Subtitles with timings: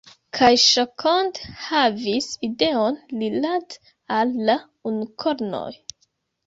[0.35, 3.81] Kaj Ŝokond havis ideon rilate
[4.19, 4.59] al la
[4.93, 5.69] unukornoj.